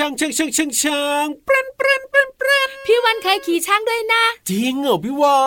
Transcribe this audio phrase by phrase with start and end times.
[0.00, 0.14] ช่าง
[0.82, 1.69] ช่า
[3.10, 5.40] วันเคยขี่ช้างด้วยนะ จริงเหรอพี่วา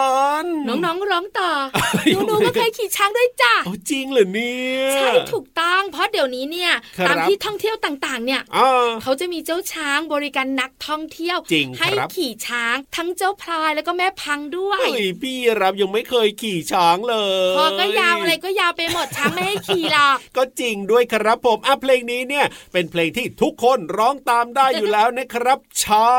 [0.43, 17.15] นน้องๆร้องต่อเอ้ยหนูๆก็เคยขี่ช้างด้วยจ้ะเอาจริงเหรอเนี่ยใช่ถูกต้อง เพราะเดี๋ยวนี้เนี่ยครับตามที่ท่องเที่ยวต่างๆ เนี่ยอ่าเขาจะมีเจ้าช้างบริการนักท่องเที่ยวจริงให้ครับขี่ช้างทั้งเจ้าพลายแล้วก็แม่พังด้วยเฮ้ยพี่รับยังไม่เคยขี่ช้างเล
[17.51, 26.09] ยคอก็ยาวอะไรก็ยาวไปหมดช้างไม่ให้ขี่หรอกก็จริงด้วยครับผมอะเพลงนี้เนี่ยเป็นเพลงที่ทุกคนร้องตามได้อยู่แล้วนะครับช้า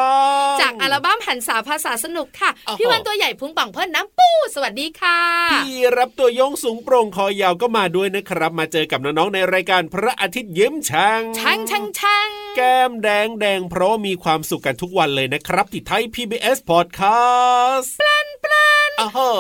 [0.55, 5.21] งจากอัลบั้มหันษาภาษาสนุกค่ะโอ้โหพี่วันตัวใหญ่พุงป่องเพิ่นน้ำปู สวัสดีค่ะ
[5.53, 18.84] พี่รับตัวโยงสูงโปร่งคอยาวก็มาด้วยนะครับ มาเจอกับน้องๆในรายการพระอาทิตย์ยิ้มช่างช่างช่างช่างแก้มแดงแดงเพราะมีความสุขกันทุกวันเลยนะครับที่ไทย PBS Podcast ปลันปลัน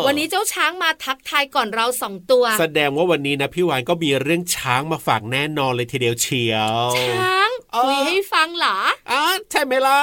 [0.06, 8.76] วันนี้เจ้าช้างมาทักทายก่อนเราสองตัว แสดงว่าวันนี้นะพี่วานก็มีเรื่องช้างมาฝากแน่นอนเลยทีเดียวเชียวช้างเออคุยให้ฟังเหรอ
[9.10, 10.00] อะใช่ไหมล่ะ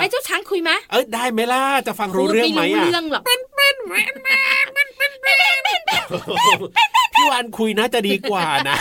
[0.00, 3.22] ให้เจ้าช้างคุยไหมเอ้ยได้ไหมล่ะจะฟังรู้เรื่องไหมพูดอะรู้เรื่องหรอก
[7.14, 8.76] พี่วานคุยน่าจะดีกว่านะ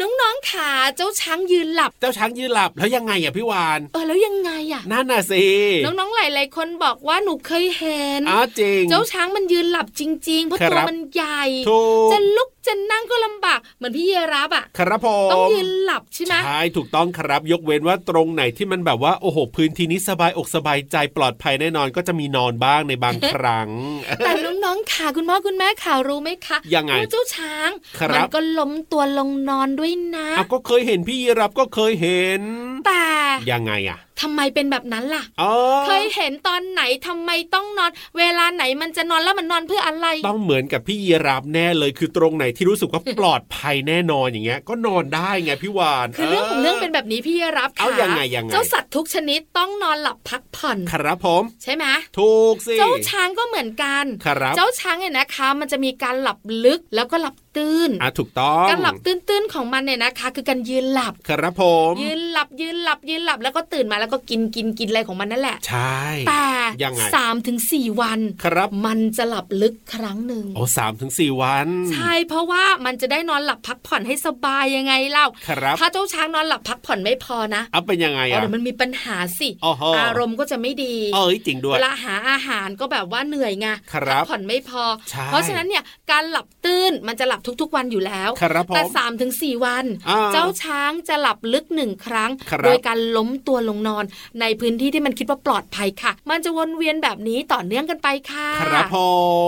[0.00, 5.44] น้องๆขาเจ้าช้างยืนหลับ เจ้าช้างยืนหลับแล้วยังไงอะพี่วาน เออแล้วยังไงอะนั่นน่ะสิ
[5.84, 23.68] น้องๆหลายๆคนบอกว่าหนูเคยเห็นอ้าวจริง เจ้าช้างมันยืนหลับจริง ๆ เพราะครับตัวมันใหญ่ถูกจะลุก จะนั่งก็ลำบากเหมือนพี่เยรับอะครับผมต้องยืนหลับใช่ไหมใช่ถูกต้องครับยกเว้นว่าตรงไหนที่มันแบบว่าโอ้โหพื้นที่นี้สบายอกสบายใจปลอดภัยแน่นอนก็จะมีนอนบ้างในบางครั้ง
[24.24, 24.32] แต่
[24.64, 32.42] น้องๆขาคุณพ่อคุณแม่ขารู้ไหมคะยังไงว่าเจ้าช้างครับมัก็ล้มตัวลงนอนด้วยนะเอาก็เคยเห็นพี่ยีรับก็เคยเห็น
[32.86, 33.04] แต่
[33.50, 35.52] ยังไงอะทำไมเป็นแบบนั้นล่ะอ๋อ
[35.86, 51.84] เคยเห็นตอนไหนทำไมต้องนอน เวลาไหนมันจะนอนแล้วมันนอนเพื่ออะไร ต้องเหมือนกับพี่ยีรับแน่เลยคือตรงไหนที่รู้สึกว่าปลอดภัยแน่นอนอย่างเงี้ย ก็นอนได้ไงพี่วานคือเรื่องของเรื่องเป็นแบบนี้พี่รับเอาค่ะยังไงยังไงเจ้าสัตว์ทุกชนิดต้องนอนหลับพักผ่อนครับผม ใช่ไหม
[52.18, 66.44] ถูกสิเจ้าช้างก็เหมือนกันครับเจ้าช้างเนี่ยนะคะ มันจะมีการหลับลึกแล้วก็หลับ ตื้นอะถูกต้องการหลับตื้นๆของมันเนี่ยนะคะ คือการยืนหลับครับผมยืนหลับยืนหลับยืนหลับแล้วก็ตื่นมาแล้วก็กินกินกินอะไรของมันนั่นแหละ ใช่ แต่
[66.82, 94.04] ยังไงสามถึงสี่วันครับมันจะหลับลึกครั้งหนึ่งโอ้สามถึงสี่วัน ใช่เพราะว่ามันจะได้นอนหลับพักผ่อนให้สบายยังไงเล่าครับถ้าเจ้าช้างนอนหลับพักผ่อนไม่พอนะเอาเป็นยังไงอ๋ออะเดี๋ยวมันมีปัญหาสิโอ้โหอารมณ์ก็จะไม่ดีเอ้ยจริงด้วยเวลาหาอาหารก็แบบว่าเหนื่อยไงครับพัผ่อนไม่พอใช่เพราะฉะนั้นเนี่ยการหลับตื้นมันจะหลับทุกๆวันอยู่แล้วครับผมแต่สามถึงสี่วันอ่าเจ้าช้างจะหลับลึกหนึ่งครั้งครับโดยการล้มตัวลงนอน
[94.40, 98.98] ในพื้นที่ที่มันคิดว่าปลอดภัยค่ะ มันจะวนเวียนแบบนี้ต่อเนื่องกันไปค่ะครับผ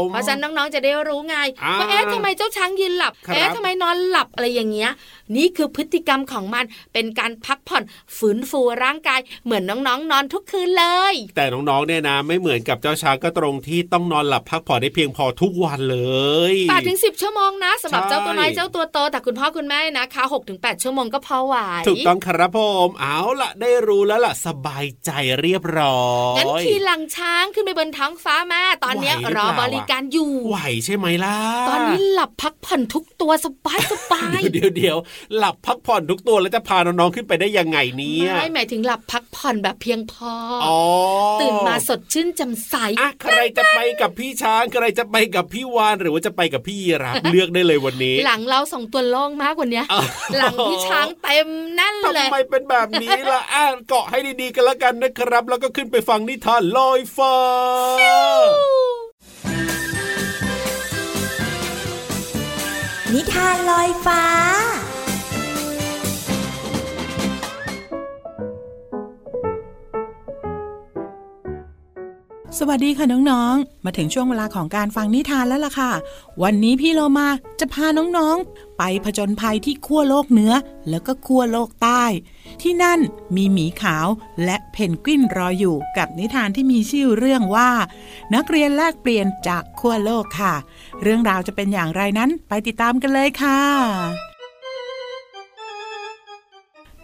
[0.03, 4.91] มเพราะฉะนั้นน้องๆจะได้รู้ไงอ่าว่าเอ๊ะทำไมเจ้าช้างยืนหลับครับ เอ๊ะทำไมนอนหลับอะไรอย่างเงี้ย
[5.37, 7.83] นี่คือพฤติกรรมของมันเป็นการพักผ่อน
[8.17, 15.99] ฝืนฟูร่างกาย เหมือนน้องๆ นอนทุกคืนเลย แต่น้องๆเนี่ยนะไม่เหมือนกับเจ้าช้างก็ตรงที่ต้องนอนหลับพักผ่อนได้เพียงพอทุกวันเล
[16.53, 21.55] ยแปดถึงสิบชั่วโมงนะสำหรับใช่เจ้าตัวน้อยเจ้าตัวโตแต่คุณพ่อคุณแม่นะคะหกถึงแปดชั่วโมงก็พอไหว
[21.89, 25.11] ถูกต้องครับผมเอาล่ะได้รู้แล้วล่ะสบายใจ
[25.41, 31.37] เรียบร้อยงั้นขี่หลังช้างขึ้นไปบนท้องฟ้าแม่ตอนเนี้ยไหวหรือรอเปล่าบริการอยู่ไหวใช่ไหมล่ะ
[31.69, 34.97] ตอนนี้หลับพักผ่อนทุกตัวสบายสบายเดี๋ยวเดี๋ยว
[35.37, 40.33] หลับพักผ่อนทุกตัวแล้วจะพาน้องๆขึ้นไปได้ยังไงเนี่ยไม่หมายถึงหลับพักผ่อนแบบเพียงพอ
[40.63, 40.79] ออ๋อ
[41.41, 50.07] ตื่นมาสดชื่นแจ่มใสอะใครจะไปกับพี่ช้างใครจะไปกับพี่วานหรือว่าจะไปกับพี่ยีรับเลือกได้เลยวันนี้ หลังเราสองตัวโล่งมากกว่าเนี้ยอ้าว
[50.39, 57.37] หลังพี่ช้างเต็มแนั่นเลยทำไมเป็นแบบนี้ล่ะอะเกาะให้ดีๆกันแล้วกันนะครับ แล้วก็ขึ้นไปฟังนิทานลอยฟ้า
[63.15, 64.23] นิทานลอยฟ้า
[72.61, 75.93] สวัสดีค่ะน้องๆ มาถึงช่วงเวลาของการฟังนิทานแล้วล่ะค่ะ
[76.43, 77.29] วันนี้พี่โลมา
[77.61, 80.53] จะพาน้องๆ ไปผจญภัยที่ขั้วโลกเหนือ
[80.89, 82.05] แล้วก็ขั้วโลกใต้
[82.63, 83.01] ที่นั่น
[83.37, 84.07] มีหมีขาว
[84.45, 87.71] และเพนกวินรออยู่กับนิทานที่มีชื่อเรื่องว่า
[88.35, 90.55] นักเรียนแลกเปลี่ยนจากขั้วโลกค่ะ
[91.03, 93.61] เรื่องราวจะเป็นอย่างไรนั้นไปติดตามกันเลยค่ะ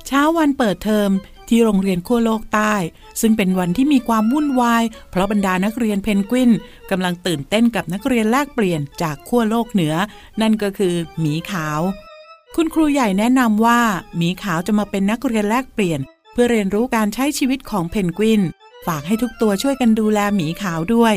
[0.07, 1.11] เช้าวันเปิดเทอม
[1.51, 2.75] ที่โรงเรียนขั้วโลกใต้
[3.21, 6.51] ซึ่งเป็นวันที่มีความวุ่นวาย เพราะบรรดานักเรียนเพนกวิน
[6.91, 9.95] กำลังตื่นเต้นกับนักเรียนแลกเปลี่ยนจากขั้วโลกเหนือ
[10.41, 11.81] นั่นก็คือ หมีขาว
[12.57, 13.81] คุณครูใหญ่แนะนำว่า
[14.17, 16.01] หมีขาวจะมาเป็นนักเรียนแลกเปลี่ยน
[16.33, 18.41] เพื่อเรียนรู้การใช้ชีวิตของเพนกวิน
[18.87, 21.15] ฝากให้ทุกตัวช่วยกันดูแลหมีขาวด้วย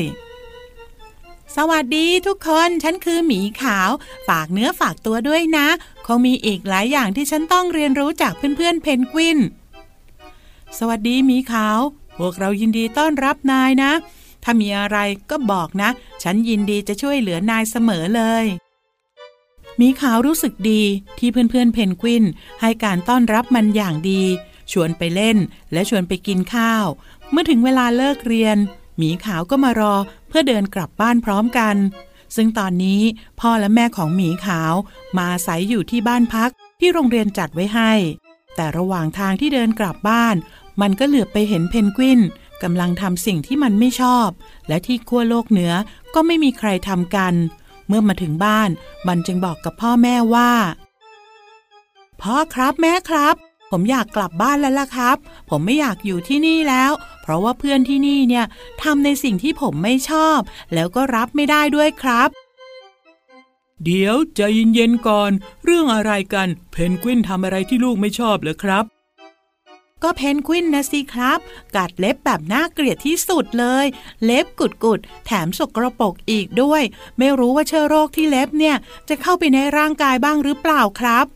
[1.56, 3.90] สวัสดีทุกคน ฉันคือหมีขาว
[4.28, 5.66] ฝากเนื้อฝากตัวด้วยนะ
[6.06, 9.38] คงมีอีกหลายอย่างที่ฉันต้องเรียนรู้จากเพื่อนๆเพนกวิน
[10.78, 11.78] สวัสดีหมีขาว
[12.18, 13.92] พวกเรายินดีต้อนรับนายนะ
[14.42, 14.98] ถ้ามีอะไร
[15.30, 15.90] ก็บอกนะ
[16.22, 18.44] ฉันยินดีจะช่วยเหลือนายเสมอเลย
[19.80, 20.82] มีขาวรู้สึกดี
[21.18, 22.24] ที่เพื่อนๆเพนกวิน
[22.60, 24.22] ให้การต้อนรับมันอย่างดี
[24.72, 25.36] ชวนไปเล่น
[25.72, 26.84] และชวนไปกินข้าว
[27.30, 28.56] เมื่อถึงเวลาเลิกเรียน
[28.98, 29.94] หมีขาวก็มารอ
[30.28, 31.76] เพื่อเดินกลับบ้านพร้อมกัน
[32.36, 33.00] ซึ่งตอนนี้
[33.40, 34.74] พ่อและแม่ของหมีขาว
[35.16, 36.50] มาอาศัยอยู่ที่บ้านพัก
[36.80, 37.92] ที่โรงเรียนจัดไว้ให้
[38.56, 40.34] แต่ระหว่างทางที่เดินกลับบ้าน
[40.80, 42.20] มันก็เหลือบไปเห็นเพนกวิน
[42.62, 44.28] กำลังทำสิ่งที่มันไม่ชอบ
[44.68, 45.72] และที่ขั้วโลกเหนือ
[46.14, 47.34] ก็ไม่มีใครทำกัน
[47.88, 48.70] เมื่อมาถึงบ้าน
[49.08, 50.52] มันจึงบอกกับพ่อแม่ว่า
[52.20, 53.34] พ่อครับแม่ครับ
[53.70, 55.16] ผมอยากกลับบ้านแล้วล่ะครับ
[55.50, 56.92] ผมไม่อยากอยู่ที่นี่แล้ว
[57.22, 58.44] เพราะว่าเพื่อนที่นี่เนี่ย
[58.82, 60.38] ทำในสิ่งที่ผมไม่ชอบ
[60.74, 62.28] แล้วก็รับไม่ได้ด้วยครับ
[63.84, 64.40] เดี๋ยวใจ
[64.74, 65.30] เย็นๆก่อน
[65.64, 68.84] เรื่องอะไรกัน เพนกวินทำอะไรที่ลูกไม่ชอบเหรอครับ
[70.04, 71.38] ก็เพนกวินนะสิครับ
[71.76, 73.86] กัดเล็บแบบน่าเกลียดที่สุดเลย
[74.24, 76.82] เล็บกุดๆแถมสกรปรกอีกด้วย
[77.18, 78.76] ไม่รู้ว่าเชื้อโรคที่เล็บเนี่ย
[79.08, 81.26] จะเข้าไปในร่างกายบ้างหรือเปล่าครับ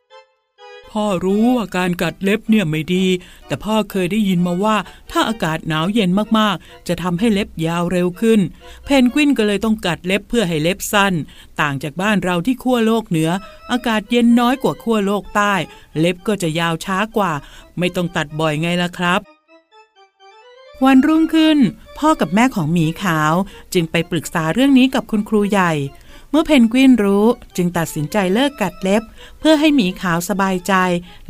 [0.90, 3.06] พ่อรู้ว่าการกัดเล็บเนี่ยไม่ดี
[3.46, 4.76] แต่พ่อเคยได้ยินมาว่า
[5.11, 8.40] ถ้าอากาศหนาวเย็นมากๆ จะทำให้เล็บยาวเร็วขึ้น
[8.85, 11.14] เพนกวินก็เลยต้องกัดเล็บเพื่อให้เล็บสั้น
[11.61, 13.31] ต่างจากบ้านเราที่ขั้วโลกเหนือ
[13.70, 15.55] อากาศเย็นน้อยกว่าขั้วโลกใต้
[15.99, 17.32] เล็บก็จะยาวช้ากว่า
[17.79, 19.20] ไม่ต้องตัดบ่อยไงล่ะครับ
[20.84, 21.58] วันรุ่งขึ้น
[21.99, 23.34] พ่อกับแม่ของหมีขาว
[23.75, 25.73] จึงไปปรึกษาเรื่องนี้กับคุณครูใหญ่
[26.31, 27.27] เมื่อเพนกวินรู้
[27.57, 29.03] จึงตัดสินใจเลิกกัดเล็บ
[29.39, 30.75] เพื่อให้หมีขาวสบายใจ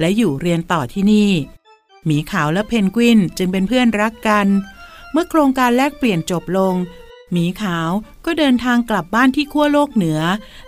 [0.01, 1.31] และอยู่เรียนต่อที่นี่
[2.07, 4.47] หมีขาวและเพนกวินจึงเป็นเพื่อนรักกัน
[5.13, 6.75] เมื่อโครงการแลกเปลี่ยนจบลง
[7.33, 7.91] หมีขาว
[8.25, 10.21] ก็เดินทางกลับบ้านที่ขั้วโลกเหนือ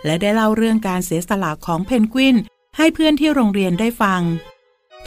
[0.05, 2.37] และได้เล่าเรื่องการเสียสละของเพนกวิน
[2.77, 4.23] ให้เพื่อนที่โรงเรียนได้ฟัง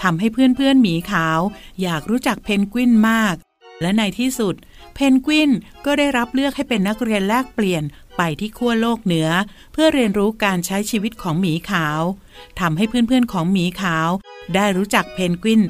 [0.01, 1.39] ทำให้เพื่อนๆหมีขาว
[1.81, 3.35] อยากรู้จักเพนกวินมาก
[3.81, 4.55] และในที่สุด
[4.95, 5.49] เพนกวิน
[5.85, 7.83] ก็ได้รับเลือกให้เป็นนักเรียนแลกเปลี่ยน
[8.17, 9.29] ไปที่ขั้วโลกเหนือ
[9.73, 12.01] เพื่อเรียนรู้การใช้ชีวิตของหมีขาว
[12.59, 14.09] ทำให้เพื่อนๆของหมีขาว
[14.55, 15.61] ได้รู้จักเพนกวิน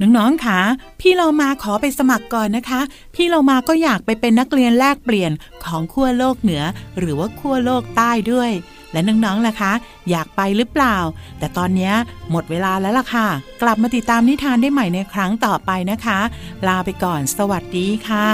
[0.00, 0.60] น้องๆคะ
[1.00, 2.80] พี่เรามาขอไปสมัครก่อนนะคะ
[3.14, 5.32] พี่เรามาก็อยากไปเป็นนักเรียนแลกเปลี่ยน
[5.64, 6.62] ของขั้วโลกเหนือ
[6.98, 8.50] หรือว่าขั้วโลกใต้ด้วย
[8.92, 9.72] และน้องๆล่ะคะ
[10.10, 10.96] อยากไปหรือเปล่า
[11.38, 11.92] แต่ตอนนี้
[12.30, 13.28] หมดเวลาแล้วล่ะค่ะ
[13.62, 16.18] กลับมาติดตามนิทานได้ใหม่ในครั้งต่อไปนะคะ
[16.66, 18.28] ลาไปก่อน สวัสดีค่ะ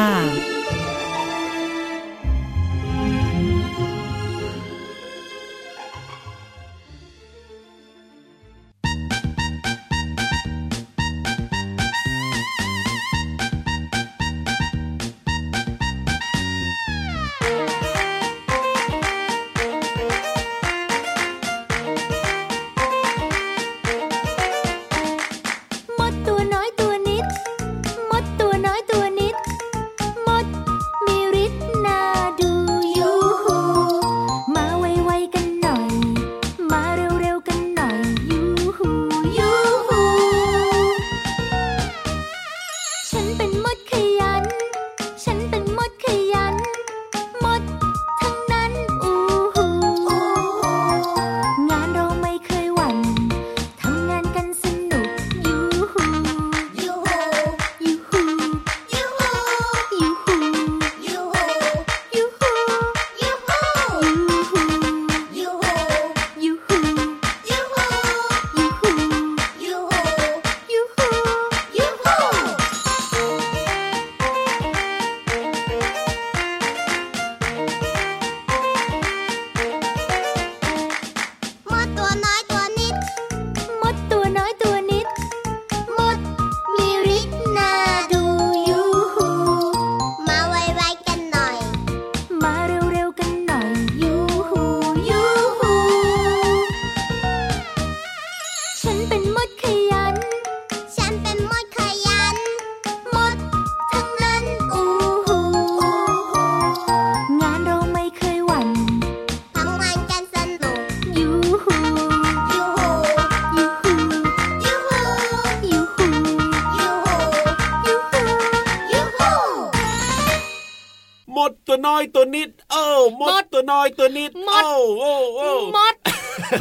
[121.86, 122.86] น้อยตัวนิด เอ้า
[123.20, 125.94] มดมดตัวน้อยตัวนิดมดเอ้าโอ้โอ้มด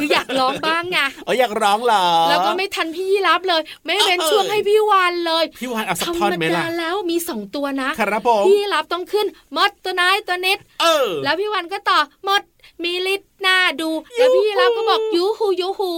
[0.02, 9.26] ืออยากร้องบ้างไงเอออยากร้องเหรอแล้วก็ไม่ทันพี่ยีรับเลย ไม่เว้นเออช่วงให้พี่วานเลยพี่วานเอาสักธรท่อนรมไหมดาล่ะแล้วมีสองตัวนะครับผมพี่ยีรับต้องขึ้น
[9.56, 12.42] มดตัวน้อยตัวนิดเออ แล้วพี่วันก็ต่อมด
[12.84, 15.92] มีลิตรห น้าดูแล้วพี่รับก็บอกยูฮูยูฮู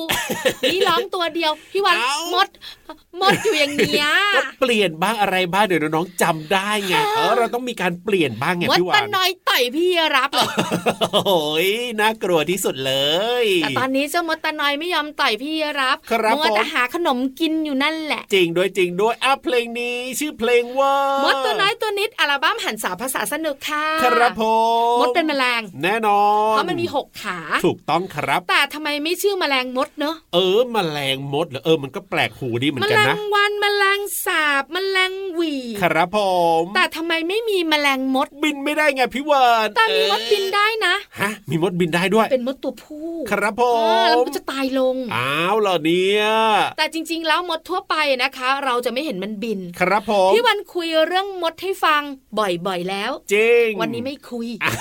[0.73, 2.49] นี่ร้องตัวเดียว พี่วันเอ้ามด
[3.21, 10.47] มดอยู่อย่างเนี้ยก็เปลี่ยนบ้างอะไรบ้างเดี๋ยวน้องๆจำได้ไงเออเราต้องมีการเปลี่ยนบ้างไงมดพี่ตะวานน้อยต่อยพี่รับเลย
[11.12, 11.37] โอ้
[11.67, 11.69] ย
[12.00, 12.95] น่ากลัวที่สุดเล
[13.43, 24.43] ยแต่ตอนนี้เจ้ามดตะน้อยไม่ยอมต่อยพี่รับครับมัวแต่ผมหาขนมกินอยู่นั่นแหละ จริงด้วยจริงด้วยอะเพลงนี้ชื่อเพลงว่ามดตัวน้อยตัวนิดอัลบั้มหันสาภาษาสนุกค่ะ ครับผ
[24.97, 36.19] มมดเป็นแมลงแน่นอนเพราะมันมีหกขาถูกต้องครับ แต่ทำไมไม่ชื่อแมลงมดเนอะเออมแมลงมดเหรอเออมันก็แปลกหูดีเหมือแมนกันลงนะวันแมลงสาบแมลงหวีครับผ
[36.62, 46.25] มแต่ทำไมไม่มีแมลงมดบินไม่ได้ไงพี่วานแต่มีมดบินได้นะฮะมีมดบินได้ด้วย เป็นมดตัวผู้ครับผเออแล้วมมันก็จะตายลงอ้าวเหรอเนี่ย
[46.78, 52.02] แต่จริง ๆ แล้วมดทั่วไปนะคะ เราจะไม่เห็นมันบิน ครับผมพี่วันคุยเรื่องมดให้ฟัง
[52.38, 54.75] บ่อยๆแล้วจริงวันนี้ไม่คุยอ้า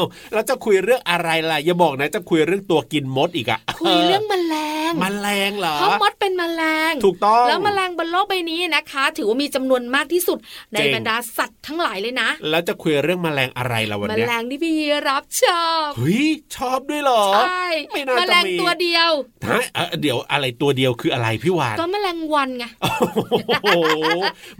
[0.00, 0.02] ว
[0.32, 4.54] แล้วจะคุยเรื่องอะไรล่ะอย่าบอกนะจะคุยเรื่องตัวกินมดอีกอะคุยเรื่องแมล
[4.90, 10.38] งแมลงเหรอเพราะมดเป็นแมลงถูกต้องแล้วแมลงบนโลกใบนี้นะคะ ถือว่ามีจำนวนมากที่สุด
[10.72, 14.74] ในจริงบรรดาสัตว์ทั้งหลายเลยนะ แล้วจะคุยเรื่องแมลงอะไรล่ะวันแมเนี้ยลงที่พี่
[15.08, 19.10] รับชอบเฮ้ยชอบด้วยเหรอใช่ไม่น่าแมจะลงมีตัวเดียว
[19.48, 23.66] ฮะเอ่อเดี๋ยวอะไรตัวเดียวคืออะไรพี่วานก็แมลงวันไงโอ้โห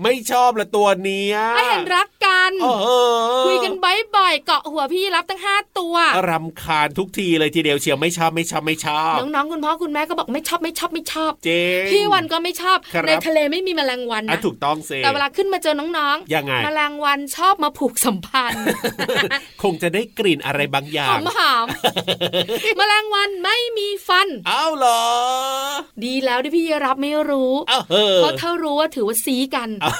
[0.02, 2.68] ไม่ชอบละตัวเนี้ยไม่เห็นรักกันเอ
[3.12, 5.94] อคุยกันบ่อยๆเกาะหัวพี่รับตั้งห้าตัว
[6.30, 18.64] รำคาญทุกทีเลยทีเดียวเชียวไม่ชอบไม่ชอบไม่ชอบน้องๆคุณพ่อคุณแม่ก็บอกไม่ชอบไม่ชอบไม่ชอบเจ๊งพี่วันก็ไม่ชอบครับในทะเลไม่มีแมลงวันอะนะถูกต้องเซแต่เวลาขึ้นมาเจอน้องยังไงแมลงวันชอบมาผูกสัมพันธ์
[19.62, 25.02] คงจะได้กลิ่นอะไรบางอย่าหองมหอมๆแมลงวันไม่มีฟันอ้าวเหรอ
[26.04, 29.96] ดีแล้วที่พี่รับไม่รู้อ้าวเฮ้เพราะถ้ารู้ว่าถือว่าซีกันอ้าว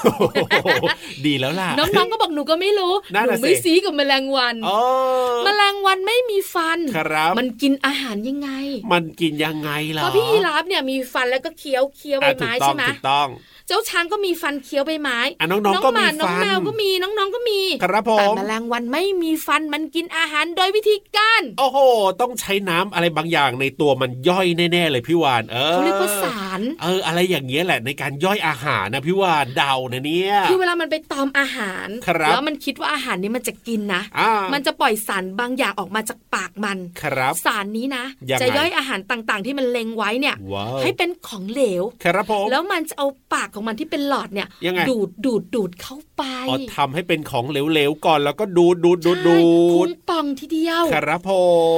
[1.27, 4.79] ดีแล้วล่ะน้องๆก็บอกหนูก็ไม่รู้นั่นหนูน่ะสิไม่ซีกับแมลงวันอ๋อ
[5.45, 8.51] แมลงวันไม่มีฟันครับมันกินอาหารยังไง
[8.93, 13.29] มันกินยังไงเหรอเพราะพี่ยีราฟเนี่ยมีฟันแล้วก็เคี้ยวเคี้ยวใบอะถูไม้กต้อใช่งไหมถูกต้อง
[13.62, 21.79] เจ้าช้างก็มีฟันเคี้ยวใบไม้อะน้องๆก็หมีมาน้องฟันแมวก็มีน้องๆก็มีครับผแต่มแมลงวันไม่มีฟันมันกินอาหารโดยวิธีการ โอ้โห
[22.21, 51.33] ต้องใช้น้ำอะไรบางอย่างในตัวมันย่อยแน่ๆเลยพี่วานเออเขาเรียกว่าสารเออ อะไรอย่างเงี้ยแหละในการย่อยอาหารนะพี่วานเดานะเนี่ยคือเวลามันไปตอมอาหารครับแล้วมันคิดว่าอาหารนี้มันจะกินนะอ่ามันจะปล่อยสารบางอย่างออกมาจากปากมันครับสารนี้นะยังไงจะย่อยอาหารต่างๆ ที่มันเล็งไว้เนี่ยว้าวให้เป็นของเหลวครับผมแล้วมันจะเอาปากของมันที่เป็นหลอดเนี่ยยังไงดูดดูดดูดเข้าไปอ๋อทำให้เป็นของเหลวๆก่อนแล้วก็ดูดดูดดูดดูใช่พุดงป่องทีเดียวครับผ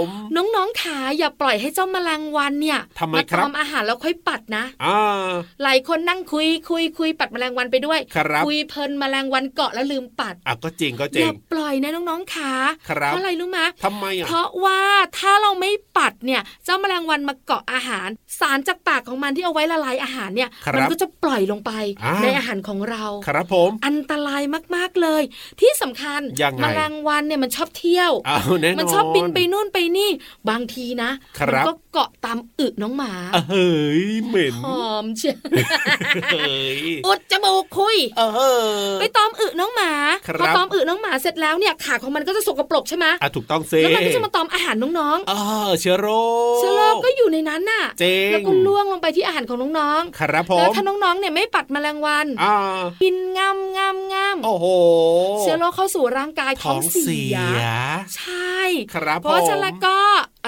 [0.05, 5.31] ม น้องๆขาอย่าปล่อยให้เจ้าแมลงวันเนี่ยทำไมมาครับตอมอาหารแล้วค่อยปัดนะอ่า
[5.63, 12.53] หลายคนนั่งคุยคุยคุยปัดแมลงวันไปด้วยครับคุยเพลินแมลงวันเกาะแล้วลืมปัดอะก็จริงก็อจริย่างปล่อยนะน้องๆขา
[12.89, 14.81] ครับเพราะอะไรรู้ไหมทำไมอะเพราะว่า
[15.19, 18.09] ถ้าเราไม่ปัดเนี่ยเจ้าแมลงวันมาเกาะอาหาร
[18.41, 21.71] สารจากปากของมันที่เอาไว้ละลายอาหารเนี่ยครับมัก็จะปล่อยลงไป
[22.05, 24.43] อ่าในอาหารของเราครับผม อันตราย
[24.77, 25.23] มากๆเลย
[25.61, 30.11] ที่สำคัญยังไงแมลงวันเนี่ยมันชอบเที่ยวอ้าวแน่นอนมันชอบบินไปนู่นไปนี่
[30.51, 33.69] บางทีนะครับมัก็เกาะตามอึน้องหมาอะเฮ้
[34.03, 35.39] ยเหม็นหอมเชียว
[36.33, 38.23] เฮ้ยอุดจมูกคุยเอ
[38.89, 39.93] อไปตอมอึน้องหมา
[40.27, 45.33] ครับพอตอมอึน้องหมาเสร็จแล้วเนี่ยขาของมันก็จะสกปรกใช่ไหมอะถูกต้องเซแล้วมันก็จะมาตอมอาหารน้องเอ
[45.69, 46.09] อเชื้อโร
[46.53, 52.57] คๆเชื้อโรคก็อยู่ในนั้นน่ะเจ๋งแล้วก็ล่วงลงไปที่อาหารของน้องครับผๆแล้วมถ้าน้องๆเนี่ยไม่ปัดแมลงวันอ่า
[53.03, 54.67] กินงามงามงามโอ้โห
[55.41, 57.61] เชื้อโรคเข้าสู่ร่างกายท้ท้อองงเสีเสียย
[58.17, 58.59] ใช่
[58.95, 59.99] ครับเพราะฉะนั้นผมแล้วก็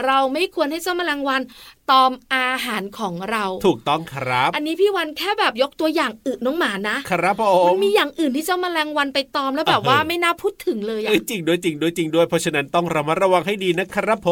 [0.05, 1.43] เราไม่ควรให้เจ้าแมลงวัน
[1.91, 14.31] ตอมอาหารของเรา ถูกต้องครับ อันนี้พี่วันแค่แบบยกตัวอย่างอึน้องหมานะ ครับผมัมนมีอย่างอื่นที่เจ้าแมลงวันไปตอมแล้วแบบเออว่าไม่น่าพูดถึงเลยเอ้อะยจริงด้วยจริงด้วยจริงด้วยเพราะฉะนั้นต้องระมัดระวังให้ดีนะครับผ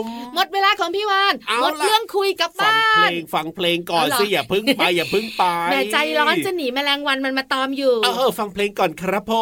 [0.00, 0.02] ม
[0.34, 9.32] หมดเวลาของพี่วานเอาหมดล่ะเรื่องคุยกับฟังบ้าเพลนงฟังเพลงก่อนเอาเหรอสิอย่าพึ่งไปอย่าพึ่งไปแม่ใจร้อนจะหนีแมลงวันมันมาตอมอยู่เออฟังเพลงก่อนครับผ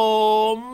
[0.54, 0.74] ม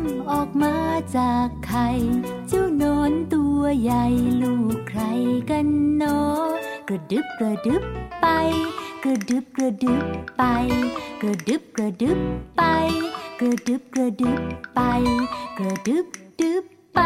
[0.00, 0.76] มออกมา
[1.16, 1.88] จากไข่
[2.48, 4.04] เจ้าโนนตัวใหญ่
[4.42, 5.02] ลูกใคร
[5.50, 6.44] กันเนาะ
[6.88, 7.82] กระดึบกระดึบ
[8.20, 8.26] ไป
[9.04, 10.04] กระดึบกระดึบ
[10.38, 10.44] ไป
[11.20, 12.18] กระดึบกระดึบ
[12.56, 12.62] ไป
[13.40, 14.40] กระดึบกระดึบ
[14.74, 14.80] ไป
[15.58, 16.06] กระดึบ
[16.40, 17.00] ดึบไป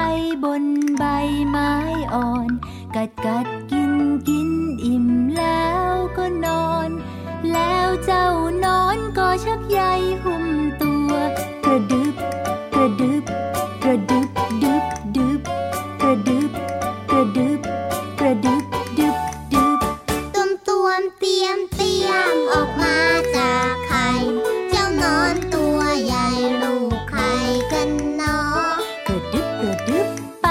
[0.45, 0.65] บน
[0.99, 1.05] ใบ
[1.49, 1.73] ไม้
[2.15, 2.49] อ่อน
[2.95, 3.93] กัดกัดกิน
[4.29, 4.51] กิน
[4.85, 5.07] อิ่ม
[5.39, 6.89] แล้วก็นอน
[7.53, 8.27] แล้วเจ้า
[8.65, 9.81] นอนก็ชักใย
[10.25, 10.47] หุ้ม
[10.83, 11.11] ตัว
[11.65, 12.15] กระดึบ
[13.01, 13.25] ดึบ
[13.83, 14.29] กระดึบ
[14.63, 14.85] ดึบ
[15.17, 15.41] ดึบ
[16.03, 16.51] กระดึบ
[17.11, 17.61] กระดึบ
[18.21, 18.65] กระดึบ
[18.99, 19.17] ดึบ
[19.53, 19.79] ดึบ
[20.35, 22.97] ตุมตวมเตรียมเตรียมออกมา
[23.37, 24.09] จากไข่
[24.71, 26.27] เจ้านอนตัวใหญ่
[26.63, 27.31] ลูกไข่
[27.73, 28.39] กันเนอ
[29.07, 30.09] กระดึบกระดึบ
[30.43, 30.49] ไป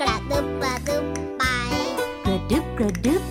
[0.00, 1.04] กระดึบกระดึบ
[1.38, 1.44] ไป
[2.26, 3.22] กระดึบกระดึบ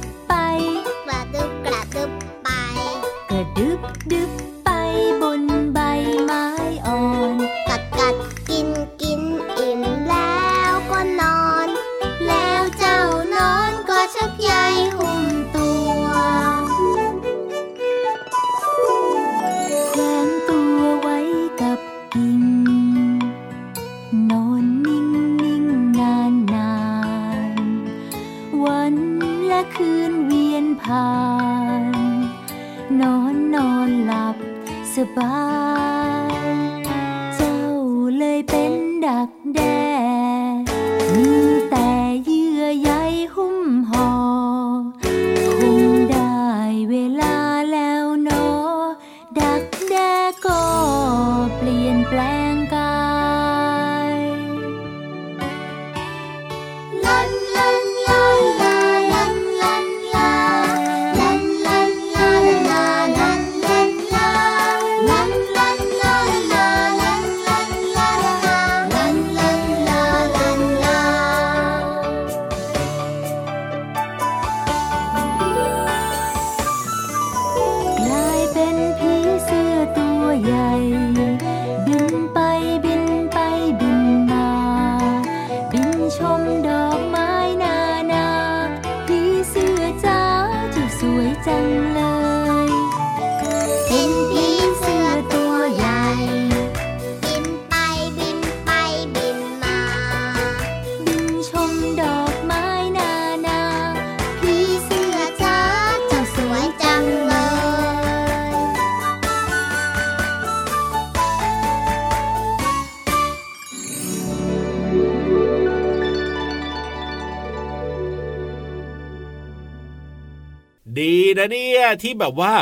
[122.04, 122.54] ที่แบบว่า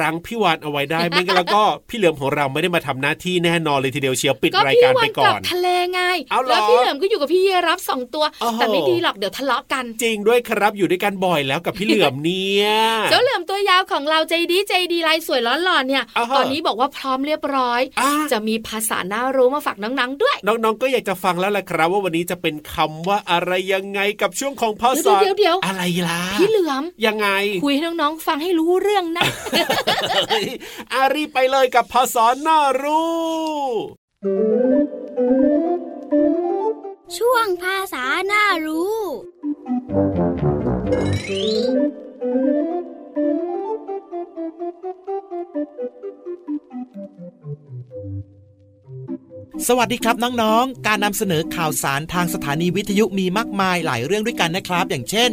[0.00, 12.68] รังพี่วานเอาไว้ได้ไม่งั้นแล้วก็พี่เหลือมของเราไม่ได้มาทำหน้าที่แน่นอนเลยทีเดียวเชียวปิดก็รายพี่การวัไปนก่กลัอบนทะเลไงเอาเหรอแล้วพี่เหลิมก็อยู่กับพี่เยรับสองตัวโอ้โหแต่ไม่ดีหรอกเดี๋ยวทะเลาะกัน จริงด้วยครับอยู่ด้วยกันบ่อยแล้วกับพี่เหลือมเนี่ย
[13.10, 27.28] เจ้าเหลิมตัวยาวของเราใจดีใจดีลายสวยล้อหล่อเนี่ยอ่าฮะตอนนี้บอกว่าพร้อมเรียบร้อยอ่าจะมีภาษาน่ารู้มาฝากน้องๆด้วย น้องๆก็อยากจะฟังแล้วแหละครับ ว่าวันนี้จะเป็นคำว่าอะไรยังไงกับช่วงของพ่อสอนเดี๋ยวเดี๋ยวอะไรล่ะพี่เหลือมยังไง
[27.64, 29.26] คุยให้น้องๆฟังให้รูู้้เรื่องนะ
[30.94, 33.12] อารีไปเลยกับพอสอนน่ารู้
[37.16, 38.98] ช่วงภาษาหน่ารู้
[49.68, 55.30] สวัสดีครับน้องๆ การนำเสนอข่าวสารทางสถานีวิทยุมีมากมายหลายเรื่องด้วยกันนะครับ อย่างเช่น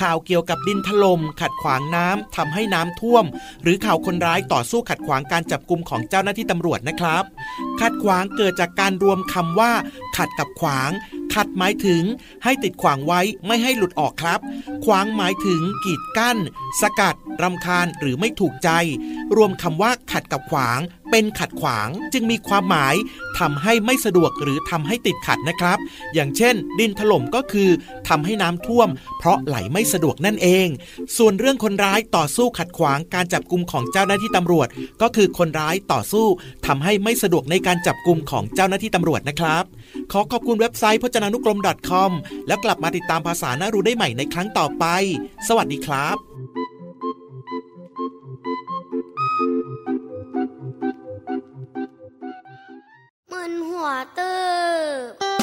[0.00, 3.24] ข่าวเกี่ยวกับดินถลม่มขัดขวางน้ำทำให้น้ำท่วม
[3.62, 7.24] หรือข่าวคนร้ายต่อสู้ขัดขวางการจับกลุ่มของเจ้าหน้าที่ตำรวจนะครับ
[7.80, 9.72] ขัดขวางเกิดจากการรวมคำว่า
[10.16, 10.90] ขัดกับขวาง
[11.34, 12.02] ขัดหมายถึง
[12.44, 14.40] ให้ติดขวางไว้ไม่ให้หลุดออกครับ
[14.84, 16.38] ขวางหมายถึง กีดกั้น
[16.80, 18.70] สกัดรำคาญหรือไม่ถูกใจ
[19.36, 22.94] รวมคำว่าขัดกับขวาง เป็นขัดขวางจึงมีความหมาย
[23.38, 25.78] ททำให้ไม่สะดวกหรือทำให้ติดขัดนะครับ
[26.14, 27.70] อย่างเช่น ดินถล่มก็คือ
[28.08, 30.68] ทำให้น้ำท่วม เพราะไหลไม่สะดวกนั่นเอง
[31.16, 34.68] ส่วนเรื่องคนร้ายต่อสู้ขัดขวางการจับกลุ่มของเจ้าหน้าที่ตำรวจ
[35.02, 36.26] ก็คือคนร้ายต่อสู้
[36.66, 39.64] ทำให้ไม่สะดวกในการจับกลุ่มของเจ้าหน้าที่ตำรวจนะครับ
[40.12, 41.58] ขอขอบคุณเว็บไซต์พจนานุกรม
[41.90, 42.10] .com
[42.46, 44.84] แล้วกลับมาติดตามภาษาหน่ารู้ได้ใหม่ในครั้งต่อไป
[45.48, 46.31] สวัสดีครับ
[53.50, 55.41] นหัวตื้อ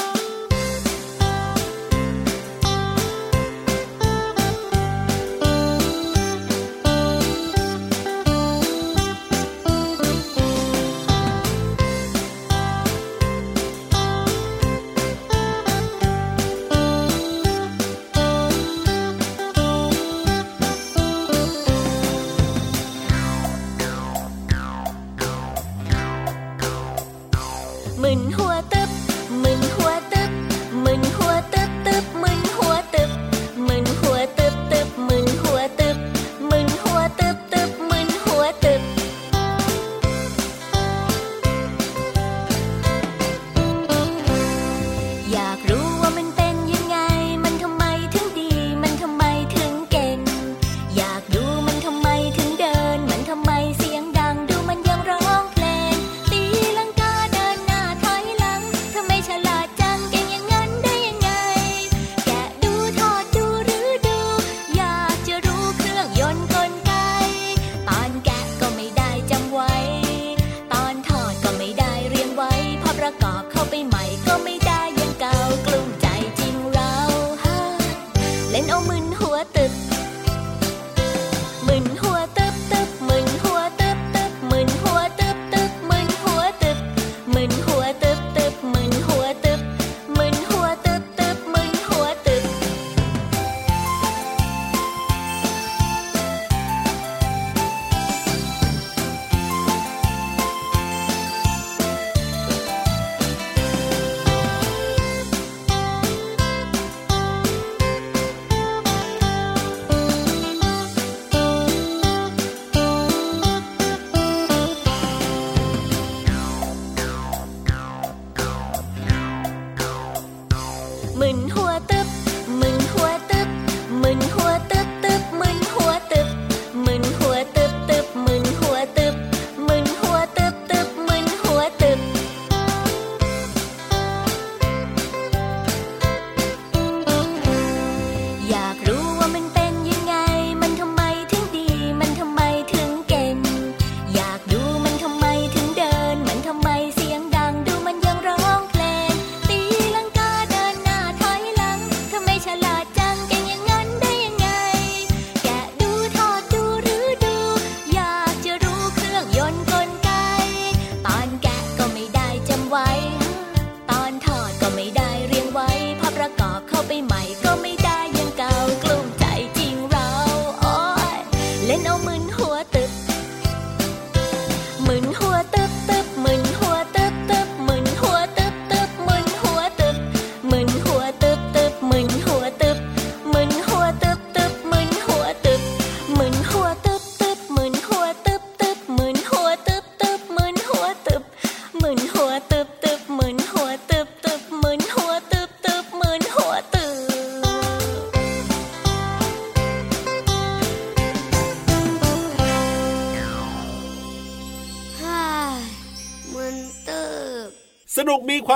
[73.36, 74.29] อกเข้าไปใหม่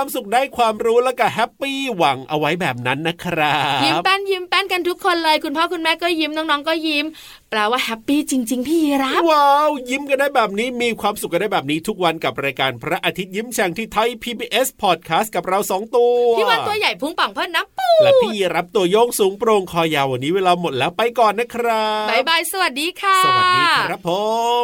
[0.05, 7.05] ความสุขได้ความรู้แล้วก็แฮปปี้หวังเอาไว้แบบนั้นนะครับยิ้มแป้นยิ้มแป้นกันทุกคนเลยคุณพ่อคุณแม่ก็ยิ้มน้องๆก็ยิ้ม
[7.49, 24.09] แปลว่าแฮปปี้จริง ๆ พี่รับว้าวยิ้มกันได้แบบนี้มีความสุขกันได้แบบนี้ทุกวันกับรายการพระอาทิตย์ยิ้มแฉ่งที่ไทย PBS Podcast กับเราสองตัวพี่วันตัวใหญ่พุงปังเพิ่นน้ำปูและพี่รับตัวโยงสูงโปร่งคอยาววันนี้เวลาหมดแล้วไปก่อนนะครับบายบายสวัสดีค่ะ สวัสดีครับผ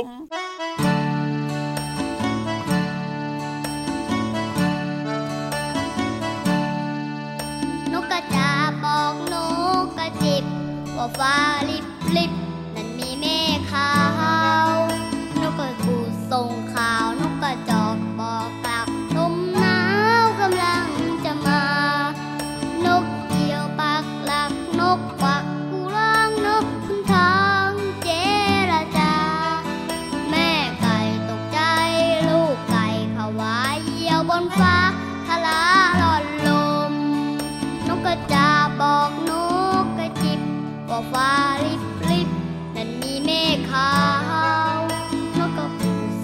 [0.01, 1.00] ม
[11.01, 11.35] ว่าฟ้า
[11.69, 11.85] ลิบ
[12.17, 12.31] ลิบ
[12.75, 13.39] นั้นมีแม่
[13.71, 13.91] ขา
[14.71, 14.73] ว
[15.41, 15.95] นกกระกู
[16.31, 16.49] ส่ง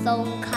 [0.08, 0.57] 盛开